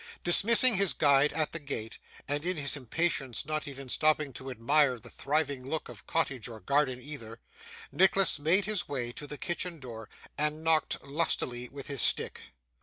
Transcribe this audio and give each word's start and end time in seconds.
Dismissing 0.23 0.77
his 0.77 0.93
guide 0.93 1.31
at 1.33 1.51
the 1.51 1.59
gate, 1.59 1.99
and 2.27 2.43
in 2.43 2.57
his 2.57 2.75
impatience 2.75 3.45
not 3.45 3.67
even 3.67 3.87
stopping 3.87 4.33
to 4.33 4.49
admire 4.49 4.97
the 4.97 5.11
thriving 5.11 5.63
look 5.63 5.89
of 5.89 6.07
cottage 6.07 6.47
or 6.47 6.59
garden 6.59 6.99
either, 6.99 7.39
Nicholas 7.91 8.39
made 8.39 8.65
his 8.65 8.89
way 8.89 9.11
to 9.11 9.27
the 9.27 9.37
kitchen 9.37 9.79
door, 9.79 10.09
and 10.39 10.63
knocked 10.63 11.03
lustily 11.03 11.69
with 11.69 11.85
his 11.85 12.01
stick. 12.01 12.41